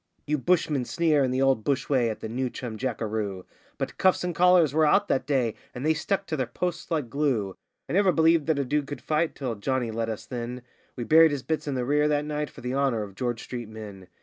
You 0.25 0.39
bushmen 0.39 0.83
sneer 0.85 1.23
in 1.23 1.29
the 1.29 1.43
old 1.43 1.63
bush 1.63 1.87
way 1.87 2.09
at 2.09 2.21
the 2.21 2.27
newchum 2.27 2.75
jackeroo, 2.77 3.45
But 3.77 3.99
'cuffs 3.99 4.23
'n' 4.23 4.33
collers' 4.33 4.73
were 4.73 4.87
out 4.87 5.07
that 5.09 5.27
day, 5.27 5.53
and 5.75 5.85
they 5.85 5.93
stuck 5.93 6.25
to 6.25 6.35
their 6.35 6.47
posts 6.47 6.89
like 6.89 7.07
glue; 7.07 7.55
I 7.87 7.93
never 7.93 8.11
believed 8.11 8.47
that 8.47 8.57
a 8.57 8.65
dude 8.65 8.87
could 8.87 8.99
fight 9.03 9.35
till 9.35 9.51
a 9.51 9.55
Johnny 9.59 9.91
led 9.91 10.09
us 10.09 10.25
then; 10.25 10.63
We 10.95 11.03
buried 11.03 11.29
his 11.29 11.43
bits 11.43 11.67
in 11.67 11.75
the 11.75 11.85
rear 11.85 12.07
that 12.07 12.25
night 12.25 12.49
for 12.49 12.61
the 12.61 12.73
honour 12.73 13.03
of 13.03 13.13
George 13.13 13.43
street 13.43 13.69
men. 13.69 14.07